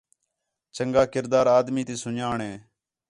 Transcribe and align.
چَنڳا 0.75 1.03
کردار 1.13 1.45
آدمی 1.57 1.83
تی 1.87 1.95
سُن٘ڄاݨ 2.03 2.37
ہے 2.47 2.53